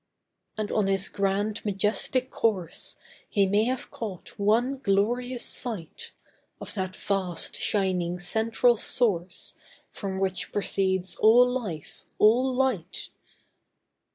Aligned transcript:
And 0.57 0.71
on 0.71 0.87
his 0.87 1.09
grand 1.09 1.63
majestic 1.63 2.31
course 2.31 2.97
He 3.29 3.45
may 3.45 3.65
have 3.65 3.91
caught 3.91 4.29
one 4.39 4.79
glorious 4.79 5.45
sight 5.45 6.11
Of 6.59 6.73
that 6.73 6.95
vast 6.95 7.55
shining 7.61 8.19
central 8.19 8.77
Source 8.77 9.53
From 9.91 10.17
which 10.19 10.51
proceeds 10.51 11.17
all 11.17 11.47
Life, 11.47 12.03
all 12.17 12.51
Light. 12.51 13.09